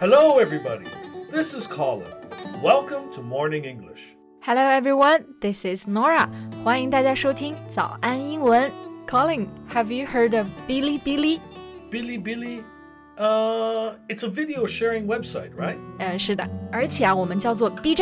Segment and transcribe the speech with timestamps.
[0.00, 0.86] Hello, everybody.
[1.30, 2.10] This is Colin.
[2.62, 4.16] Welcome to Morning English.
[4.40, 5.24] Hello, everyone.
[5.40, 6.28] This is Norah.
[6.64, 8.70] 欢迎大家收听早安英文。
[9.06, 11.38] Colin, have you heard of Bilibili?
[11.90, 12.62] Bilibili?
[13.18, 15.78] Uh, it's a video sharing website, right?
[15.98, 17.94] 嗯，是的，而且啊，我们叫做 B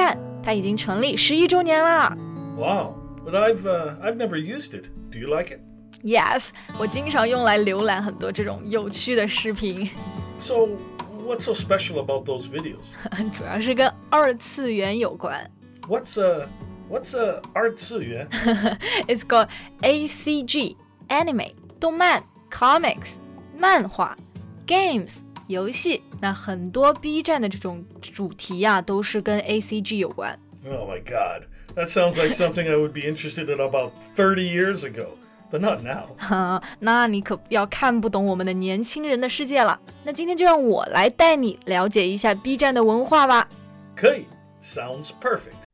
[3.25, 4.89] but I've uh, I've never used it.
[5.11, 5.61] Do you like it?
[6.04, 9.90] Yes，我经常用来浏览很多这种有趣的视频，
[10.40, 10.68] So,
[11.26, 12.92] what's so special about those videos?
[13.32, 15.50] 主要是跟二次元有关。
[15.88, 16.48] What's a
[16.90, 18.28] what's a art 次元?
[19.08, 19.50] It's called
[19.82, 20.76] ACG
[21.08, 23.16] anime 动漫 comics
[23.58, 24.16] 漫画
[24.68, 26.04] games 游戏。
[26.22, 30.38] 那很多 B 站的这种主题呀、都是跟 ACG 有关。
[30.68, 31.48] Oh my god.
[31.76, 35.10] That sounds like something I would be interested in about 30 years ago,
[35.51, 36.05] But not now.
[36.17, 39.79] 哈， 那你可要看不懂我们的年轻人的世界了。
[40.05, 43.49] 那今天就让我来带你了解一下 B 站的文化吧。
[43.95, 44.27] 可以
[44.63, 45.70] Sounds perfect.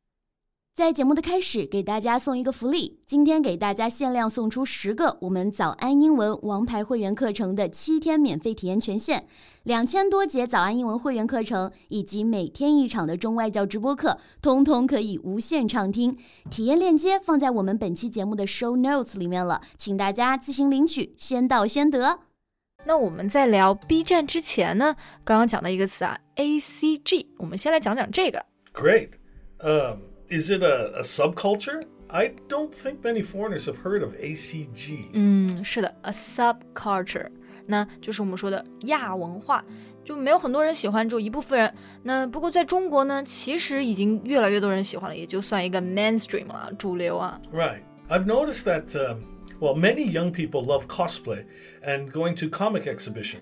[0.77, 9.25] 在节目的开始，给大家送一个福利，今天给大家限量送出十个我们早安英文王牌会员课程的七天免费体验权限，
[9.63, 16.15] 两千多节早安英文会员课程以及每天一场的中外教直播课，通通可以无限畅听。
[16.51, 22.19] 体验链接放在我们本期节目的 show notes 里面了，请大家自行领取，先到先得。
[22.85, 28.45] 那我们在聊 B 站之前呢，刚刚讲的一个词啊，ACG，我们先来讲讲这个。
[28.71, 29.09] Great.
[29.59, 31.84] Um, is it a, a subculture?
[32.08, 35.06] I don't think many foreigners have heard of ACG.
[35.14, 37.28] 嗯，是的，a subculture，
[37.66, 39.64] 那就是我们说的亚文化，
[40.04, 41.74] 就没有很多人喜欢，只有一部分人。
[42.02, 47.40] 那不过在中国呢，其实已经越来越多人喜欢了，也就算一个 mainstream 了，主流啊。
[47.50, 47.80] Right.
[48.10, 49.22] I've noticed that, um,
[49.58, 51.46] well, many young people love cosplay
[51.82, 53.40] and going to comic exhibitions.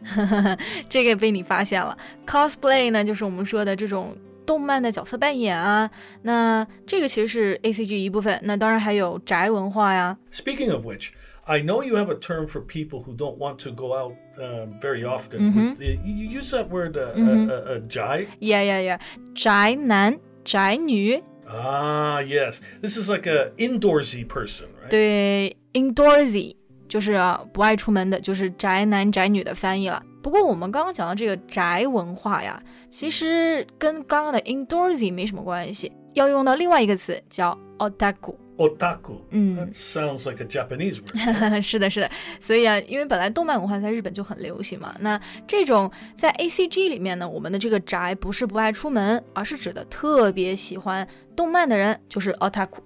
[0.89, 5.91] 这个被你发现了，cosplay 呢，就是我们说的这种 动漫的角色扮演啊。
[6.23, 10.17] 那这个其实是 A C G 一部分，那当然还有宅文化呀。
[10.33, 11.11] Speaking of which,
[11.45, 14.79] I know you have a term for people who don't want to go out um,
[14.81, 15.53] very often.
[15.53, 18.27] With the, you you use that word, uh, uh, uh, uh, jai?
[18.41, 19.01] 呀呀呀，
[19.35, 22.61] 宅男宅女， Ah, yes.
[22.81, 24.91] This is like a indoorsy person, right?
[24.91, 26.55] 对，indoorsy
[26.89, 30.01] 就是、啊、不爱出门的，就是宅男宅女的翻译了。
[30.25, 38.35] 不过我们刚刚讲到这个宅文化呀，其实跟刚刚的 indoorsy 没什么关系，要用到另外一个词叫 otaku。
[38.59, 39.23] Otaku.
[39.31, 41.63] That sounds like a Japanese word.
[41.63, 52.81] 是的，是的，所以啊，因为本来动漫文化在日本就很流行嘛，那这种在 A C G 里面呢，我们的这个宅不是不爱出门，而是指的特别喜欢动漫的人，就是 otaku。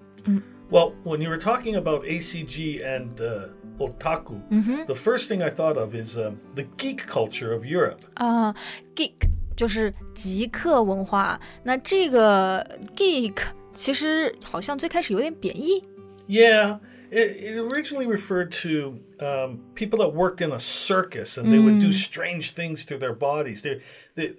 [0.70, 3.48] Well, when you were talking about ACG and uh,
[3.78, 4.40] otaku,
[4.86, 8.00] the first thing I thought of is um, the geek culture of Europe.
[8.14, 8.54] 啊、
[8.94, 11.40] g e e k 就是极客文化。
[11.64, 12.64] 那这个
[12.96, 13.36] geek
[13.74, 15.82] 其实好像最开始有点贬义，
[16.26, 16.78] Yeah,
[17.10, 21.80] it, it originally referred to um, people that worked in a circus and they would
[21.80, 23.62] do strange things to their bodies.
[23.62, 23.80] They,
[24.16, 24.34] they,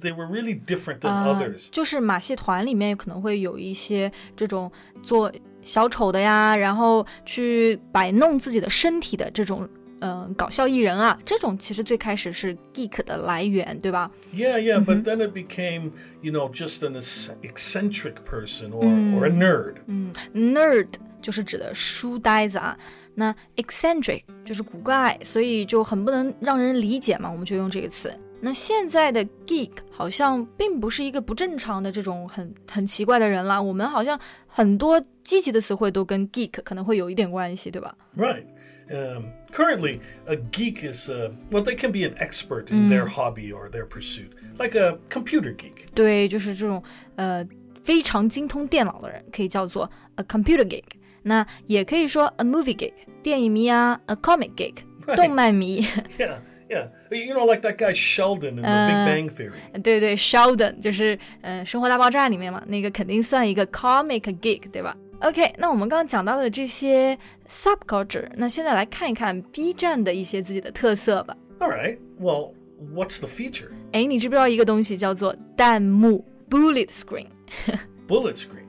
[0.00, 1.68] they were really different than 啊 others.
[1.70, 4.70] 就是马戏团里面可能会有一些这种
[5.02, 5.30] 做
[5.67, 9.67] 小丑的呀，然后去摆弄自己的身体的这种。
[9.99, 15.89] 嗯，搞笑艺人啊，这种其实最开始是 geek 的来源，对吧？Yeah, yeah, but then it became,
[16.21, 19.77] you know, just an ec- eccentric person or, or a nerd.
[19.87, 20.85] 嗯 nerd
[21.19, 22.77] 就是指的书呆子啊，
[23.15, 28.13] 那 eccentric 就是古怪，所以就很不能让人理解嘛，我们就用这个词。
[28.40, 37.94] 那现在的 geek 好像并不是一个不正常的这种很很奇怪的人了，我们好像很多积极的词汇都跟 geek 可能会有一点关系，对吧？
[38.16, 38.44] Right.
[38.90, 43.50] Um, currently, a geek is, uh, well, they can be an expert in their hobby
[43.52, 45.86] or their pursuit, like a computer geek.
[45.94, 46.82] 对，就是这种
[47.14, 47.46] 呃
[47.82, 50.82] 非常精通电脑的人，可以叫做 a computer geek。
[51.22, 52.92] 那也可以说 a movie geek，
[53.22, 54.74] 电影迷啊，a comic geek，
[55.06, 55.16] Right.
[55.16, 55.82] 动漫迷。
[56.18, 56.88] Yeah, yeah.
[57.10, 59.80] You know, like that guy Sheldon in The Big Bang Theory.
[59.82, 64.96] 对对，Sheldon 就是呃《生活大爆炸》里面嘛，那个肯定算一个 comic geek，对吧？
[65.20, 67.16] OK，那我们刚刚讲到的这些
[67.46, 71.36] subculture，那现在来看一看 B 站的一些自己的特色吧。
[71.60, 71.98] All right.
[72.18, 72.54] Well,
[72.92, 73.68] what's the feature?
[73.92, 77.78] 哎，你知不知道一个东西叫做弹幕 （bullet screen）？Yeah，
[78.08, 78.66] Bullet screen.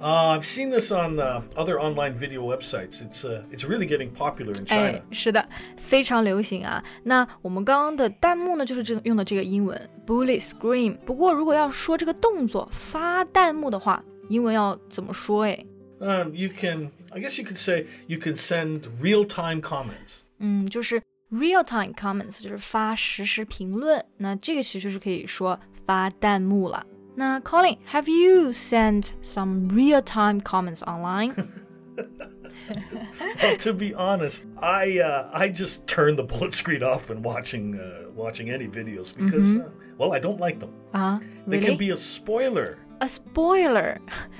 [0.00, 3.02] uh, I've seen this on uh, other online video websites.
[3.02, 4.98] It's uh, it's really getting popular in China.
[4.98, 6.82] 哎，是的，非常流行啊。
[7.04, 10.96] 那我们刚刚的弹幕呢，就是用的这个英文 bullet screen。
[11.04, 15.44] 不过如果要说这个动作发弹幕的话，英文要怎么说？
[15.44, 15.64] 哎
[16.00, 20.20] ，Um, you can, I guess you could say you can send real-time comments.
[20.38, 24.04] 嗯，就是 real-time comments，就是发实时评论。
[24.18, 26.86] 那这个其实就是可以说发弹幕了。
[27.17, 31.33] 那 Colin，have you sent some real time comments online？
[33.41, 37.75] well, to be honest, I uh, I just turn the bullet screen off when watching
[37.75, 40.69] uh, watching any videos because uh, well I don't like them.
[40.91, 42.77] 啊 They ，really？can be a spoiler.
[42.99, 43.97] A spoiler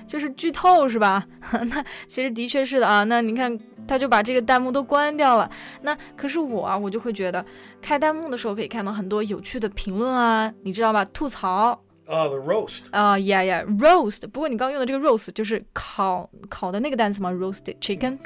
[0.07, 1.25] 就是剧透是吧？
[1.51, 3.03] 那其实的确是的啊。
[3.03, 5.49] 那你看，他就把这个弹幕都关掉了。
[5.81, 7.45] 那可是我啊，我就会觉得
[7.81, 11.03] 开弹幕的时候可以看到很多有趣的评论啊，你知道吧？
[11.05, 11.77] 吐槽
[12.07, 12.87] Uh, the roast.
[12.91, 14.27] 啊、y e a h yeah，roast。
[14.27, 17.31] 不过你刚刚用的这个 roast 就是烤烤的那个单词吗？
[17.31, 18.17] roasted chicken。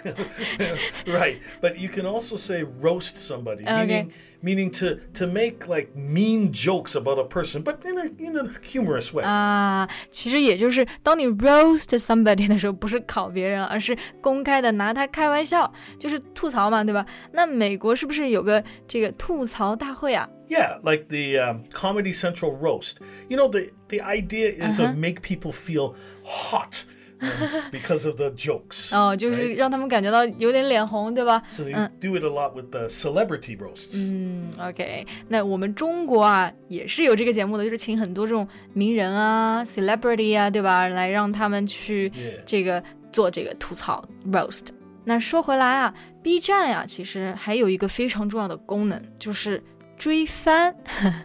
[1.05, 3.85] right, but you can also say roast somebody, Okay.
[3.85, 4.11] meaning
[4.41, 8.49] meaning to to make like mean jokes about a person, but in a in a
[8.61, 9.23] humorous way.
[9.23, 17.05] 啊，其实也就是当你 roast somebody 的时候，不是考别人，而是公开的拿他开玩笑，就是吐槽嘛，对吧？
[17.31, 20.27] 那美国是不是有个这个吐槽大会啊？
[20.49, 22.97] yeah, like the um, Comedy Central roast.
[23.27, 27.00] You know, the the idea is to make people feel hot um,
[27.71, 28.95] because of the jokes.
[28.95, 31.41] 哦，就是让他们感觉到有点脸红，对吧？
[31.47, 34.11] So you do it a lot with the celebrity roasts.
[34.11, 42.43] 嗯，OK，那我们中国啊也是有这个节目的，就是请很多这种名人啊、celebrity 啊，对吧，来让他们去 Yeah.
[42.45, 44.67] 这个做这个吐槽 roast。
[45.03, 49.63] 那说回来啊，B 站呀、其实还有一个非常重要的功能，就是
[49.97, 50.75] 追番。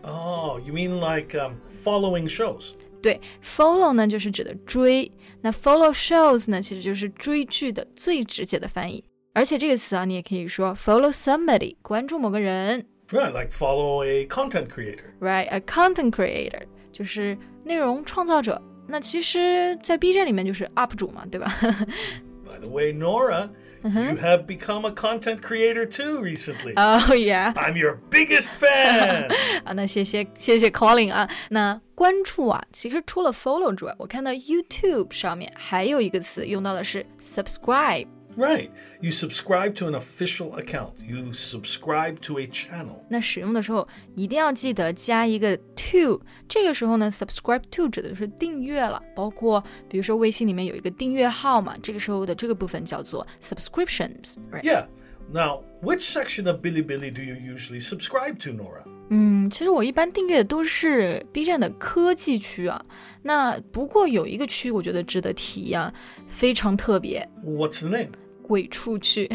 [0.02, 2.70] Oh, you mean like um, following shows?
[3.02, 5.10] 对，follow 呢就是指的追，
[5.47, 9.01] 那 follow shows 呢，其实就是追剧的最直接的翻译。
[9.33, 12.85] 而且这个词啊，你也可以说 follow somebody，关注某个人。
[13.11, 15.05] Right, like follow a content creator.
[15.21, 18.61] Right, a content creator 就是内容创造者。
[18.89, 21.55] 那其实，在 B 站里面就是 UP 主嘛，对吧
[22.59, 23.49] the way, Norah,
[23.83, 24.09] -huh.
[24.09, 26.73] you have become a content creator too recently.
[26.75, 29.31] Oh yeah, I'm your biggest fan.
[29.63, 38.05] 啊，那谢谢谢谢 Colin 啊，那关注啊，其实除了 follow 之外，我看到 YouTube 上面还有一个词用到的是 subscribe。
[38.35, 38.69] Right.
[39.01, 40.91] You subscribe to an official account.
[41.03, 42.99] You subscribe to a channel.
[43.09, 46.21] 那使用的时候一定要记得加一个 to。
[46.47, 54.35] 这个时候呢，subscribe to 指的就是订阅了，包括比如说微信里面有一个订阅号嘛，这个时候的这个部分叫做 subscriptions.
[54.61, 54.85] Yeah.
[55.33, 58.83] Now, which section of Bilibili do you usually subscribe to, Norah?
[59.10, 62.82] 嗯，其实我一般订阅的都是 B 站的科技区啊。
[63.22, 65.92] 那不过有一个区我觉得值得提啊，
[66.28, 68.08] 非常特别， What's the name?
[68.42, 69.28] 鬼畜区。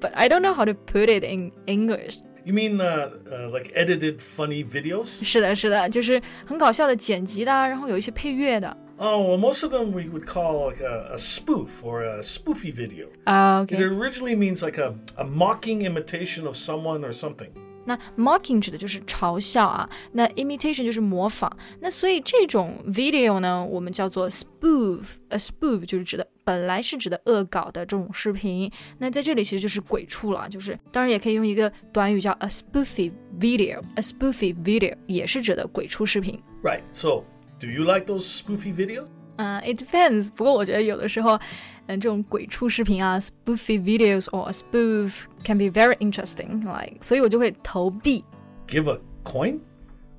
[0.00, 2.16] But I don't know how to put it in English。
[2.44, 5.24] You mean uh, uh, like edited funny videos?
[5.24, 8.76] 是的，是的，就是很搞笑的剪辑的啊，然后有一些配乐的。
[8.98, 12.72] Oh, well, most of them we would call like a, a spoof or a spoofy
[12.72, 13.06] video.
[13.24, 13.84] 啊 It ，OK。
[13.84, 17.50] originally means like a, a mocking imitation of someone or something.
[17.86, 21.50] 那 mocking 指的就是嘲笑啊，那 imitation 就是模仿。
[21.80, 33.10] 那所以这种 video 呢，我们叫做 spoof。a spoof 就是指的本来是指的恶搞的这种视频，那在这里其实就是鬼畜了，就是当然也可以用一个短语叫 a spoofy
[33.40, 36.38] video。a spoofy video 也是指的鬼畜视频。
[36.62, 36.82] Right.
[36.92, 37.24] So,
[37.58, 39.06] do you like those spoofy videos?
[39.36, 40.30] 嗯、i t depends。
[40.34, 41.38] 不过我觉得有的时候，
[41.86, 48.24] 嗯、这种鬼畜视频啊，spoofy videos or a spoof can be very interesting。like，所以我就会投币。
[48.68, 49.60] Give a coin?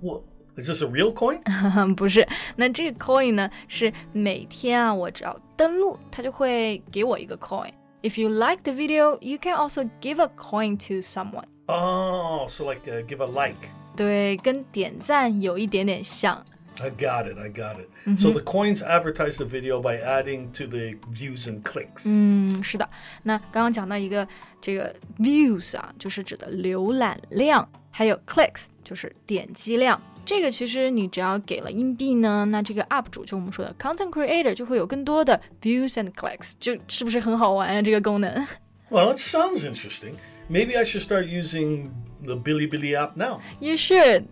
[0.02, 0.22] What?
[0.56, 1.40] Is this a real coin?
[1.76, 11.02] 嗯，不是，那这个 coin 呢是每天啊，我只要登录，它就会给我一个 coin。If you like the video, you can also give a coin to
[11.02, 11.46] someone。
[11.68, 13.70] Oh, so like uh, give a like.
[13.96, 16.46] 对，跟点赞有一点点像。
[16.82, 17.38] I got it.
[17.38, 17.88] I got it.
[18.18, 22.06] So the coins advertise the video by adding to the views and clicks.
[22.08, 22.90] 嗯，是的。
[23.22, 24.28] 那刚刚讲到一个
[24.60, 30.02] 这个 views 啊，就是指的浏览量，还有 clicks 就是点击量。
[30.26, 37.82] 这个其实你只要给了硬币呢，那这个 UP 主就我们说的 content creator 就会有更多的 views and clicks，就是不是很好玩啊？
[37.82, 38.48] 这个功能。
[38.90, 40.16] Well, it sounds interesting.
[40.50, 41.90] Maybe I should start using
[42.23, 43.41] the Bilibili app now.
[43.61, 44.27] You should.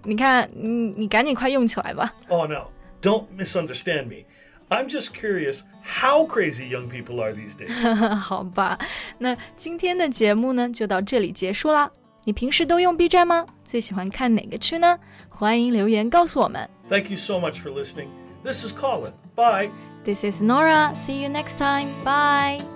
[2.29, 2.69] oh no!
[3.03, 4.25] Don't misunderstand me.
[4.71, 7.71] I'm just curious how crazy young people are these days.
[8.19, 8.79] 好吧，
[9.19, 11.91] 那今天的节目呢就到这里结束啦。
[12.25, 12.97] 你平时都用
[17.11, 18.09] you so much for listening.
[18.43, 19.13] This is Colin.
[19.37, 19.71] Bye.
[20.05, 20.95] This is Norah.
[20.97, 21.89] See you next time.
[22.05, 22.76] Bye.